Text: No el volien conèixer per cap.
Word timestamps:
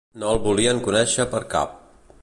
No 0.21 0.29
el 0.35 0.39
volien 0.45 0.81
conèixer 0.87 1.27
per 1.35 1.43
cap. 1.53 1.79